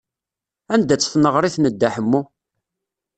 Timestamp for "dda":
1.71-1.89